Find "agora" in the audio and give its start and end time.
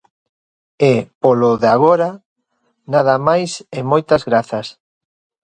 1.75-2.09